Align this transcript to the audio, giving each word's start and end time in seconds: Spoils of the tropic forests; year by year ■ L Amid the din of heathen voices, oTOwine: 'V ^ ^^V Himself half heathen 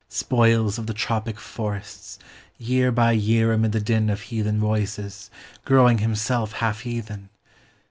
Spoils 0.09 0.79
of 0.79 0.87
the 0.87 0.95
tropic 0.95 1.37
forests; 1.39 2.17
year 2.57 2.91
by 2.91 3.11
year 3.11 3.45
■ 3.45 3.49
L 3.49 3.53
Amid 3.55 3.71
the 3.71 3.79
din 3.79 4.09
of 4.09 4.21
heathen 4.21 4.59
voices, 4.59 5.29
oTOwine: 5.67 5.77
'V 5.97 5.97
^ 5.97 5.97
^^V 5.97 5.99
Himself 5.99 6.53
half 6.53 6.79
heathen 6.79 7.29